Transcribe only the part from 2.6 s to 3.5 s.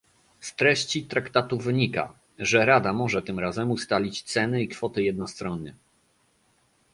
Rada może tym